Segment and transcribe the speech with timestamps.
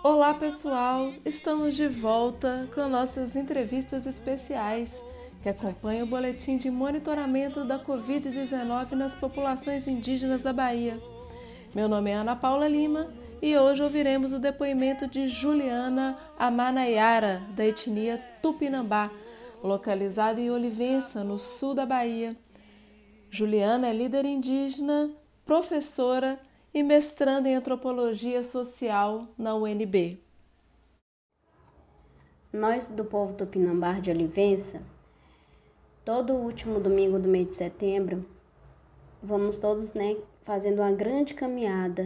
[0.00, 4.94] Olá pessoal, estamos de volta com nossas entrevistas especiais
[5.42, 11.02] que acompanham o boletim de monitoramento da Covid-19 nas populações indígenas da Bahia.
[11.74, 17.66] Meu nome é Ana Paula Lima e hoje ouviremos o depoimento de Juliana Amanayara, da
[17.66, 19.10] etnia Tupinambá,
[19.64, 22.36] localizada em Olivença, no sul da Bahia.
[23.30, 25.10] Juliana é líder indígena,
[25.44, 26.38] professora
[26.78, 30.22] e mestranda em antropologia social na UNB.
[32.52, 34.80] Nós do povo Tupinambá de Olivença,
[36.04, 38.24] todo último domingo do mês de setembro,
[39.20, 42.04] vamos todos né, fazendo uma grande caminhada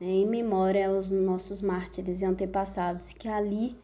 [0.00, 3.76] né, em memória aos nossos mártires e antepassados que ali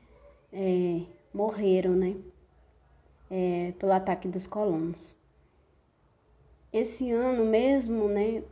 [0.51, 1.03] é,
[1.35, 2.17] morreram né,
[3.31, 5.19] é, pelo ataque dos colonos.
[6.73, 8.43] Esse ano mesmo, né,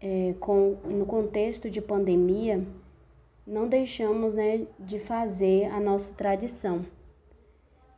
[0.00, 2.64] é, com, no contexto de pandemia,
[3.46, 6.84] não deixamos né, de fazer a nossa tradição.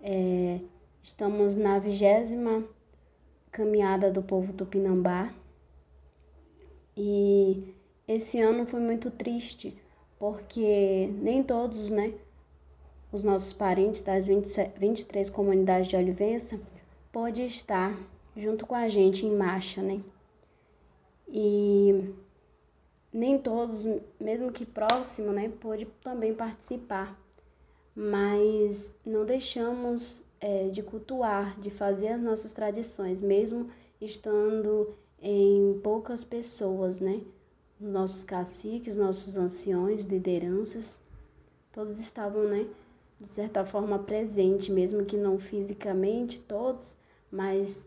[0.00, 0.60] É,
[1.02, 2.64] estamos na vigésima
[3.50, 5.34] caminhada do povo tupinambá
[6.96, 7.74] e
[8.06, 9.76] esse ano foi muito triste
[10.18, 12.14] porque nem todos né,
[13.12, 16.60] os nossos parentes das 20, 23 comunidades de Olivença
[17.10, 17.98] pode estar
[18.36, 20.00] junto com a gente em marcha, né?
[21.30, 22.12] E
[23.12, 23.86] nem todos,
[24.18, 27.18] mesmo que próximo, né, pôde também participar.
[27.94, 33.68] Mas não deixamos é, de cultuar, de fazer as nossas tradições, mesmo
[34.00, 37.20] estando em poucas pessoas, né?
[37.78, 41.00] Nossos caciques, nossos anciões, lideranças,
[41.72, 42.66] todos estavam, né,
[43.20, 46.96] de certa forma presentes, mesmo que não fisicamente todos,
[47.30, 47.86] mas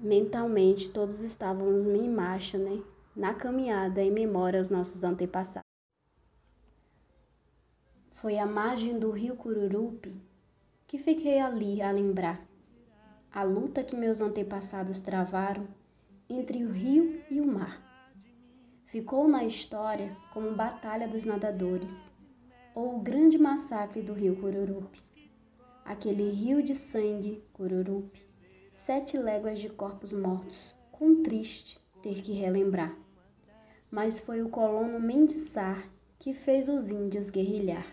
[0.00, 2.82] mentalmente todos estávamos em marcha, né?
[3.16, 5.66] Na caminhada em memória aos nossos antepassados.
[8.12, 10.14] Foi à margem do rio Cururupi
[10.86, 12.40] que fiquei ali a lembrar
[13.32, 15.66] a luta que meus antepassados travaram
[16.28, 17.82] entre o rio e o mar.
[18.86, 22.10] Ficou na história como Batalha dos Nadadores
[22.74, 25.02] ou o grande massacre do rio Cururupi.
[25.84, 28.27] Aquele rio de sangue, Cururupi,
[28.88, 32.96] sete léguas de corpos mortos, com triste ter que relembrar.
[33.90, 35.86] Mas foi o colono Mendissar
[36.18, 37.86] que fez os índios guerrilhar.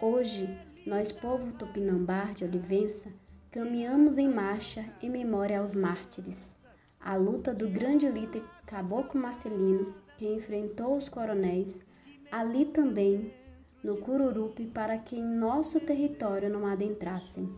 [0.00, 0.48] Hoje,
[0.86, 3.10] nós, povo tupinambá de Olivença,
[3.50, 6.54] caminhamos em marcha em memória aos mártires.
[7.00, 11.84] A luta do grande líder Caboclo Marcelino, que enfrentou os coronéis,
[12.30, 13.34] ali também,
[13.82, 17.52] no Cururupi, para que em nosso território não adentrassem.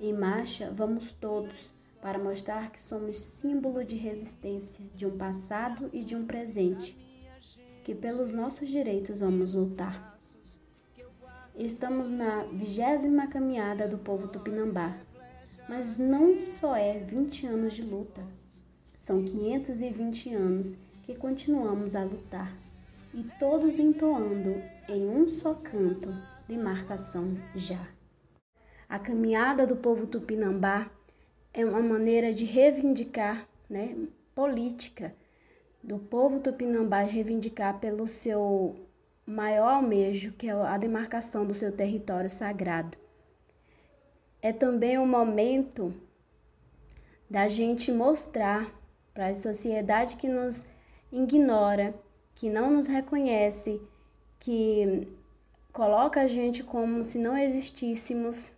[0.00, 6.04] Em marcha, vamos todos para mostrar que somos símbolo de resistência de um passado e
[6.04, 6.96] de um presente,
[7.82, 10.16] que pelos nossos direitos vamos lutar.
[11.56, 14.96] Estamos na vigésima caminhada do povo tupinambá,
[15.68, 18.22] mas não só é 20 anos de luta,
[18.94, 22.56] são 520 anos que continuamos a lutar
[23.12, 26.14] e todos entoando em um só canto
[26.46, 27.97] de marcação já.
[28.88, 30.90] A caminhada do povo tupinambá
[31.52, 33.94] é uma maneira de reivindicar, né,
[34.34, 35.14] política
[35.82, 38.76] do povo tupinambá reivindicar pelo seu
[39.26, 42.96] maior almejo, que é a demarcação do seu território sagrado.
[44.40, 45.94] É também um momento
[47.28, 48.72] da gente mostrar
[49.12, 50.64] para a sociedade que nos
[51.12, 51.94] ignora,
[52.34, 53.82] que não nos reconhece,
[54.38, 55.06] que
[55.72, 58.56] coloca a gente como se não existíssemos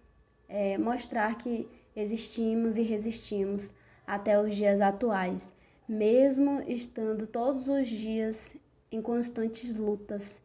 [0.51, 3.73] é, mostrar que existimos e resistimos
[4.07, 5.53] até os dias atuais,
[5.89, 8.57] mesmo estando todos os dias
[8.91, 10.43] em constantes lutas.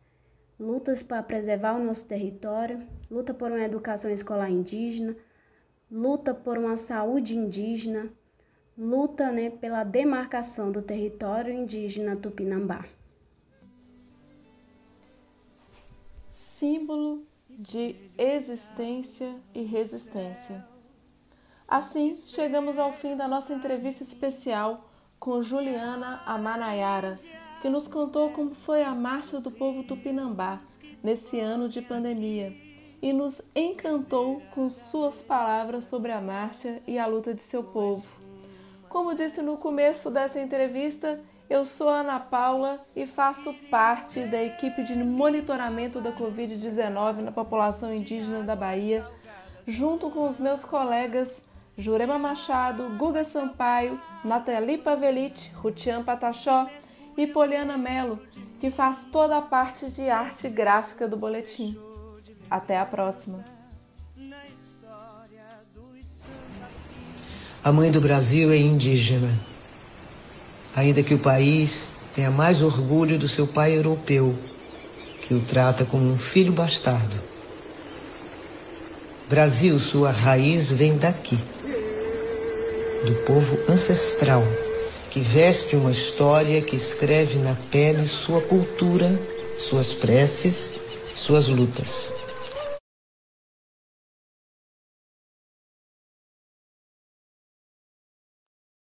[0.59, 5.17] Lutas para preservar o nosso território, luta por uma educação escolar indígena,
[5.91, 8.09] luta por uma saúde indígena,
[8.77, 12.85] luta né, pela demarcação do território indígena Tupinambá.
[16.29, 20.65] Símbolo de existência e resistência.
[21.67, 24.89] Assim, chegamos ao fim da nossa entrevista especial
[25.19, 27.17] com Juliana Amanayara,
[27.61, 30.61] que nos contou como foi a marcha do povo tupinambá
[31.03, 32.55] nesse ano de pandemia
[33.01, 38.07] e nos encantou com suas palavras sobre a marcha e a luta de seu povo.
[38.89, 41.19] Como disse no começo dessa entrevista,
[41.49, 47.93] eu sou Ana Paula e faço parte da equipe de monitoramento da Covid-19 na população
[47.93, 49.05] indígena da Bahia,
[49.67, 51.43] junto com os meus colegas
[51.77, 56.69] Jurema Machado, Guga Sampaio, Nathalie Pavelite, Rutian Patachó
[57.17, 58.19] e Poliana Melo,
[58.59, 61.77] que faz toda a parte de arte gráfica do boletim.
[62.49, 63.43] Até a próxima!
[67.63, 69.54] A mãe do Brasil é indígena.
[70.75, 74.37] Ainda que o país tenha mais orgulho do seu pai europeu,
[75.22, 77.16] que o trata como um filho bastardo.
[79.27, 81.39] Brasil, sua raiz vem daqui,
[83.05, 84.43] do povo ancestral,
[85.09, 89.09] que veste uma história que escreve na pele sua cultura,
[89.57, 90.73] suas preces,
[91.13, 92.15] suas lutas.